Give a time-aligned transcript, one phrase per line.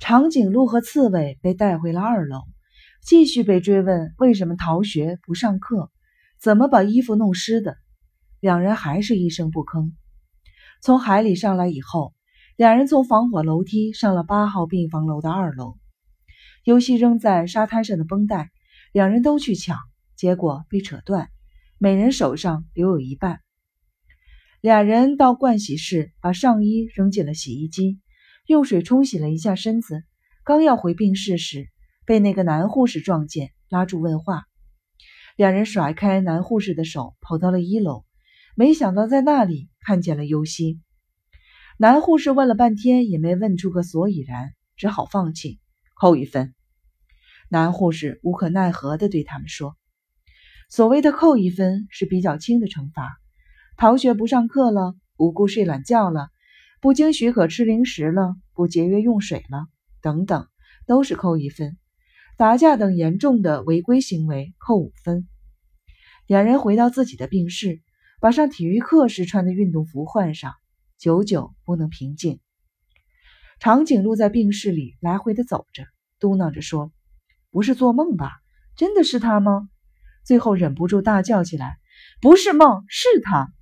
[0.00, 2.40] 长颈鹿和刺猬被带回了二楼，
[3.04, 5.90] 继续被追问为什么逃学不上课，
[6.40, 7.76] 怎么把衣服弄湿的。
[8.40, 9.92] 两人还是一声不吭。
[10.80, 12.14] 从海里上来以后，
[12.56, 15.76] 两人从防火楼梯上了八号病房楼的二楼。
[16.64, 18.50] 尤西扔在沙滩上的绷带，
[18.92, 19.76] 两人都去抢，
[20.16, 21.28] 结果被扯断，
[21.76, 23.40] 每人手上留有一半。
[24.62, 28.00] 俩人到盥洗室，把上衣扔进了洗衣机。
[28.50, 30.02] 用水冲洗了一下身子，
[30.42, 31.68] 刚要回病室时，
[32.04, 34.42] 被那个男护士撞见，拉住问话。
[35.36, 38.04] 两人甩开男护士的手，跑到了一楼，
[38.56, 40.80] 没想到在那里看见了尤西。
[41.78, 45.60] 男护士问了半天，也没问出个所以然，只好放弃，
[45.94, 46.52] 扣一分。
[47.50, 49.76] 男护士无可奈何地对他们说
[50.68, 53.16] ：“所谓的扣一分是比较轻的惩罚，
[53.76, 56.30] 逃学不上课了，无故睡懒觉了。”
[56.80, 59.66] 不经许可吃零食了，不节约用水了，
[60.00, 60.48] 等等，
[60.86, 61.76] 都是扣一分。
[62.38, 65.28] 打架等严重的违规行为扣五分。
[66.26, 67.82] 两人回到自己的病室，
[68.18, 70.54] 把上体育课时穿的运动服换上，
[70.98, 72.40] 久久不能平静。
[73.58, 75.84] 长颈鹿在病室里来回的走着，
[76.18, 76.92] 嘟囔着说
[77.52, 78.30] ：“不是做梦吧？
[78.74, 79.68] 真的是他吗？”
[80.24, 81.76] 最后忍不住大叫起来
[82.22, 83.52] ：“不是梦，是他！”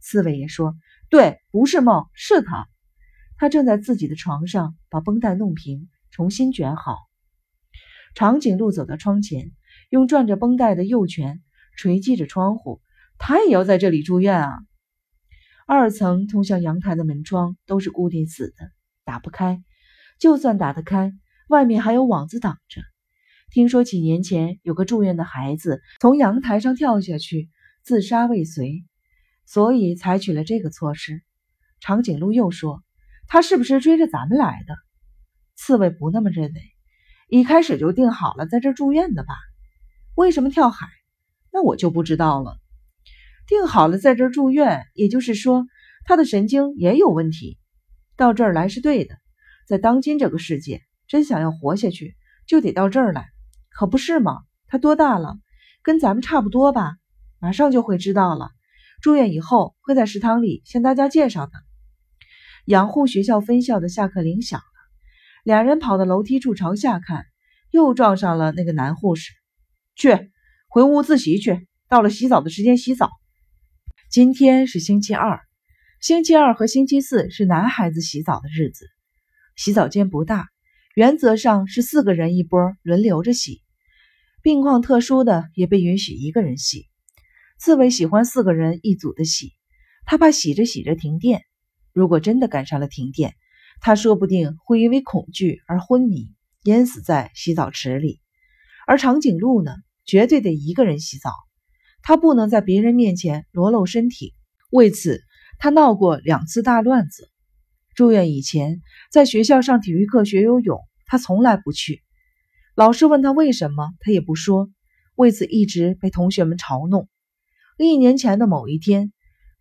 [0.00, 0.76] 刺猬也说。
[1.10, 2.68] 对，不是梦，是他。
[3.36, 6.96] 他正在自己的床上把绷带弄平，重新卷好。
[8.14, 9.52] 长颈鹿走到窗前，
[9.90, 11.40] 用转着绷带的右拳
[11.76, 12.80] 锤击着窗户。
[13.16, 14.58] 他也要在这里住院啊！
[15.66, 18.70] 二层通向阳台的门窗都是固定死的，
[19.04, 19.62] 打不开。
[20.18, 21.12] 就算打得开，
[21.48, 22.80] 外面还有网子挡着。
[23.50, 27.50] 听说几年前有个住院的孩子从阳台上跳下去，
[27.82, 28.84] 自杀未遂。
[29.50, 31.22] 所以采取了这个措施。
[31.80, 32.82] 长颈鹿又说
[33.28, 34.76] ：“他是不是追着咱们来的？”
[35.56, 36.60] 刺猬不那么认为，
[37.28, 39.34] 一开始就定好了在这住院的吧？
[40.14, 40.86] 为什么跳海？
[41.50, 42.58] 那我就不知道了。
[43.46, 45.66] 定好了在这住院，也就是说
[46.04, 47.58] 他的神经也有问题。
[48.16, 49.16] 到这儿来是对的。
[49.66, 53.30] 在当今这个世界，真想要活下去，就得到这儿来，
[53.70, 54.42] 可不是吗？
[54.66, 55.38] 他多大了？
[55.80, 56.98] 跟咱们差不多吧？
[57.38, 58.50] 马上就会知道了。
[59.00, 61.52] 住院以后会在食堂里向大家介绍的。
[62.64, 64.64] 养护学校分校的下课铃响了，
[65.44, 67.24] 两人跑到楼梯处朝下看，
[67.70, 69.32] 又撞上了那个男护士。
[69.94, 70.30] 去，
[70.68, 71.66] 回屋自习去。
[71.88, 73.08] 到了洗澡的时间洗澡。
[74.10, 75.40] 今天是星期二，
[76.02, 78.86] 星期二和星期四是男孩子洗澡的日子。
[79.56, 80.48] 洗澡间不大，
[80.94, 83.62] 原则上是四个人一波轮流着洗，
[84.42, 86.86] 病况特殊的也被允许一个人洗。
[87.58, 89.52] 刺猬喜欢四个人一组的洗，
[90.04, 91.42] 他怕洗着洗着停电。
[91.92, 93.34] 如果真的赶上了停电，
[93.80, 96.32] 他说不定会因为恐惧而昏迷，
[96.62, 98.20] 淹死在洗澡池里。
[98.86, 99.72] 而长颈鹿呢，
[100.04, 101.32] 绝对得一个人洗澡，
[102.00, 104.34] 他不能在别人面前裸露身体。
[104.70, 105.20] 为此，
[105.58, 107.28] 他闹过两次大乱子。
[107.96, 108.80] 住院以前，
[109.10, 112.04] 在学校上体育课学游泳，他从来不去。
[112.76, 114.70] 老师问他为什么，他也不说。
[115.16, 117.08] 为此，一直被同学们嘲弄。
[117.86, 119.12] 一年前的某一天，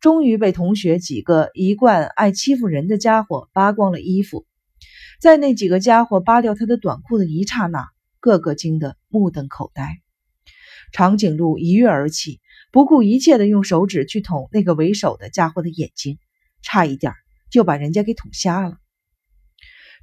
[0.00, 4.46] 终于被同学几个一贯爱欺负人的家伙扒光了衣服。
[5.20, 7.88] 在那几个家伙扒掉他的短裤的一刹那，
[8.18, 10.00] 个个惊得目瞪口呆。
[10.92, 12.40] 长颈鹿一跃而起，
[12.72, 16.18] 不顾一切地用手指去捅那个为首的家伙的眼睛，
[16.62, 17.12] 差一点
[17.50, 18.78] 就把人家给捅瞎了。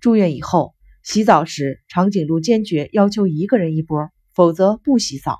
[0.01, 5.39] 住院以后，洗澡时，长颈鹿坚决要求一个人一波，否则不洗澡。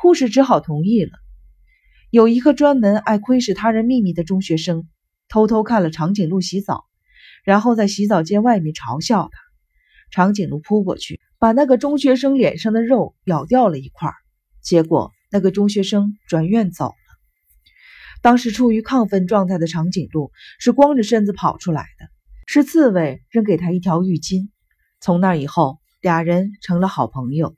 [0.00, 1.10] 护士只好同意了。
[2.10, 4.88] 有一个专门爱窥视他人秘密的中学生，
[5.28, 6.86] 偷偷看了长颈鹿洗澡，
[7.44, 9.38] 然后在洗澡间外面嘲笑他。
[10.10, 14.10] 长颈鹿扑过去，把那个中学生脸上的肉咬掉了一块，
[14.62, 16.94] 结果那个中学生转院走了。
[18.22, 22.06] 当时处于亢奋状态的长颈鹿是光着身子跑出来的，
[22.46, 24.48] 是刺猬扔给他一条浴巾。
[24.98, 27.54] 从那以后，俩人成了好朋友。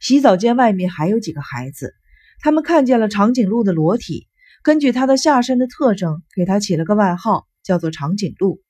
[0.00, 1.94] 洗澡间外面还有几个孩子。
[2.40, 4.28] 他们看见了长颈鹿的裸体，
[4.62, 8.62] 根据它的下身的特征，给它起了个外号，叫做长颈鹿。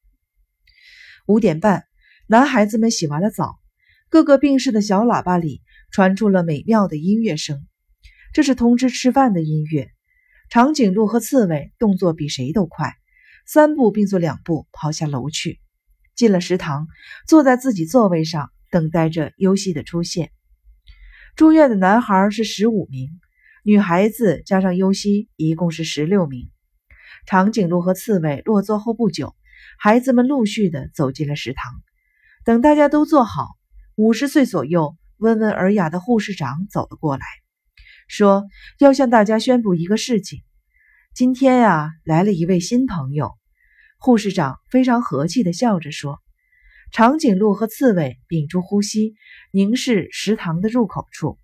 [1.26, 1.84] 五点半，
[2.26, 3.58] 男孩子们洗完了澡，
[4.08, 7.66] 各个病室的小喇叭里传出了美妙的音乐声，
[8.32, 9.90] 这是通知吃饭的音乐。
[10.48, 12.94] 长颈鹿和刺猬动作比谁都快，
[13.46, 15.60] 三步并作两步跑下楼去，
[16.14, 16.86] 进了食堂，
[17.26, 20.30] 坐在自己座位上，等待着游戏的出现。
[21.34, 23.10] 住院的男孩是十五名。
[23.68, 26.48] 女孩子加上优西一共是十六名。
[27.26, 29.34] 长颈鹿和刺猬落座后不久，
[29.76, 31.74] 孩子们陆续的走进了食堂。
[32.44, 33.48] 等大家都坐好，
[33.96, 37.26] 五十岁左右、温文尔雅的护士长走了过来，
[38.06, 38.44] 说
[38.78, 40.44] 要向大家宣布一个事情。
[41.12, 43.32] 今天呀，来了一位新朋友。
[43.98, 46.20] 护士长非常和气的笑着说。
[46.92, 49.16] 长颈鹿和刺猬屏住呼吸，
[49.50, 51.40] 凝视食堂的入口处。